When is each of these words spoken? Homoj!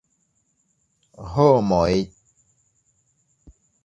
Homoj! 1.33 1.97